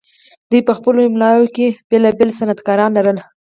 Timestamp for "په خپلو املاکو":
0.67-1.47